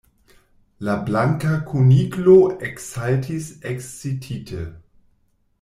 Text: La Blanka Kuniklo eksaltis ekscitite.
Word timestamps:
La 0.87 0.95
Blanka 1.09 1.51
Kuniklo 1.69 2.35
eksaltis 2.71 3.53
ekscitite. 3.73 4.65